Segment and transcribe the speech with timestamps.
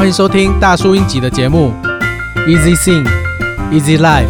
[0.00, 1.74] 欢迎收听大叔英集的节目
[2.48, 3.06] ，Easy Sing,
[3.70, 4.26] Easy Life。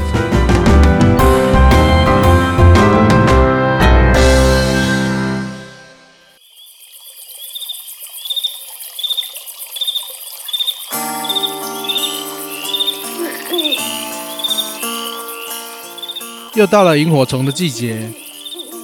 [16.54, 18.10] 又到了萤火虫的季节，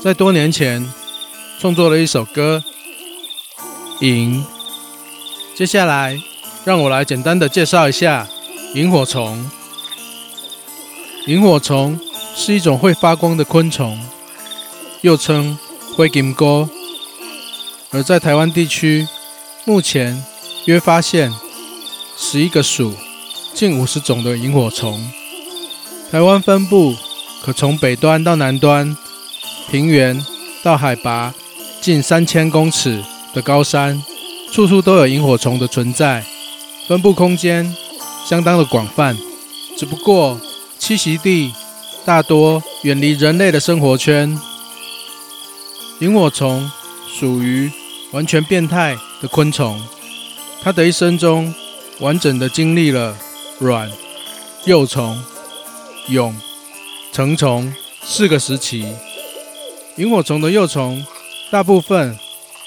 [0.00, 0.88] 在多年前
[1.58, 2.62] 创作了一首歌
[4.06, 4.40] 《萤》。
[5.56, 6.16] 接下来，
[6.66, 8.27] 让我来简单的介绍一下
[8.75, 9.48] 萤火虫。
[11.27, 11.97] 萤火虫
[12.34, 13.97] 是一种会发光的昆虫，
[15.01, 15.56] 又称
[15.95, 16.69] 灰金钩。
[17.92, 19.06] 而在台湾地区，
[19.65, 20.20] 目前
[20.65, 21.33] 约发现
[22.19, 22.92] 十一个属、
[23.55, 25.09] 近五十种的萤火虫。
[26.11, 26.97] 台湾分布。
[27.42, 28.97] 可从北端到南端，
[29.70, 30.20] 平原
[30.64, 31.33] 到海拔
[31.80, 34.03] 近三千公尺的高山，
[34.51, 36.25] 处处都有萤火虫的存在，
[36.86, 37.74] 分布空间
[38.24, 39.16] 相当的广泛。
[39.77, 40.41] 只不过
[40.78, 41.52] 栖息地
[42.05, 44.38] 大多远离人类的生活圈。
[46.00, 46.70] 萤火虫
[47.19, 47.70] 属于
[48.12, 49.80] 完全变态的昆虫，
[50.62, 51.55] 它的一生中
[52.00, 53.16] 完整的经历了
[53.58, 53.91] 卵、
[54.64, 55.22] 幼虫、
[56.08, 56.34] 蛹。
[57.12, 58.86] 成虫四个时期，
[59.96, 61.05] 萤火虫的幼虫
[61.50, 62.18] 大部分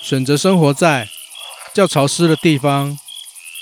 [0.02, 1.08] 选择生活在
[1.74, 2.98] 较潮湿的地方，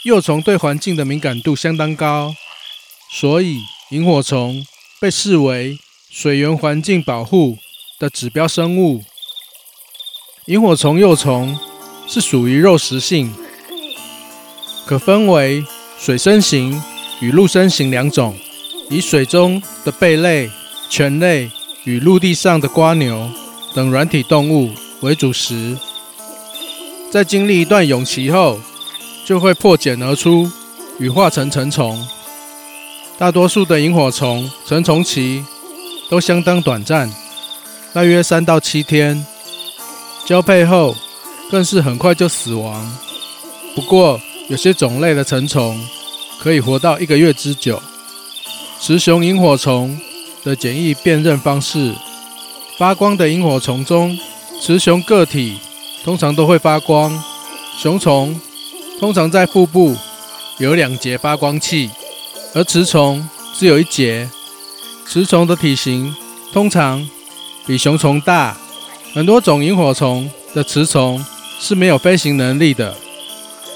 [0.08, 2.34] 幼虫对环境的敏感度相当高，
[3.12, 4.66] 所以萤火虫
[5.02, 5.78] 被视为
[6.10, 7.58] 水源环境保护
[8.00, 9.04] 的指标生物。
[10.46, 11.60] 萤火虫幼虫
[12.08, 13.34] 是属于肉食性，
[14.86, 15.66] 可分为
[16.00, 16.82] 水生型
[17.20, 18.34] 与陆生型两种，
[18.90, 20.50] 以水中的贝类。
[20.90, 21.52] 犬类
[21.84, 23.30] 与陆地上的瓜牛
[23.76, 25.78] 等软体动物为主食，
[27.12, 28.58] 在经历一段蛹期后，
[29.28, 30.50] 就会破茧而出，
[31.00, 32.02] 羽化成成虫。
[33.18, 35.44] 大多数的萤火虫成虫期
[36.10, 37.14] 都相当短暂，
[37.92, 39.26] 大约三到七天，
[40.26, 40.96] 交配后
[41.52, 42.90] 更是很快就死亡。
[43.76, 44.18] 不过，
[44.48, 45.78] 有些种类的成虫
[46.40, 47.84] 可以活到一个月之久。
[48.80, 50.00] 雌雄萤火虫。
[50.44, 51.94] 的简易辨认方式：
[52.78, 54.18] 发光的萤火虫中，
[54.62, 55.60] 雌雄个体
[56.06, 57.12] 通常都会发光。
[57.78, 58.40] 雄虫
[59.00, 59.96] 通常在腹部
[60.58, 61.90] 有两节发光器，
[62.56, 64.28] 而雌虫只有一节。
[65.06, 66.14] 雌虫的体型
[66.52, 67.08] 通常
[67.66, 68.58] 比雄虫大。
[69.14, 71.24] 很多种萤火虫的雌虫
[71.60, 72.96] 是没有飞行能力的。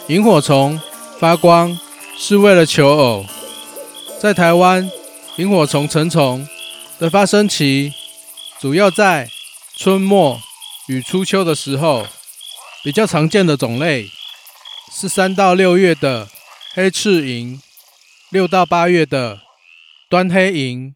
[0.07, 0.79] 萤火虫
[1.19, 1.79] 发光
[2.17, 3.25] 是为了求偶。
[4.19, 4.89] 在台湾，
[5.37, 6.47] 萤火虫成虫
[6.99, 7.93] 的发生期
[8.59, 9.29] 主要在
[9.77, 10.39] 春末
[10.87, 12.05] 与初秋的时候，
[12.83, 14.09] 比较常见的种类
[14.93, 16.27] 是三到六月的
[16.73, 17.61] 黑翅萤，
[18.29, 19.39] 六到八月的
[20.09, 20.93] 端黑萤，